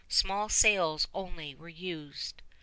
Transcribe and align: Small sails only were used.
Small 0.09 0.49
sails 0.49 1.07
only 1.13 1.53
were 1.53 1.69
used. 1.69 2.41